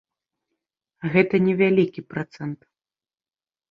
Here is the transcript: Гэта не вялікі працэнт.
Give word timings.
Гэта 1.17 1.35
не 1.51 1.55
вялікі 1.63 2.07
працэнт. 2.17 2.59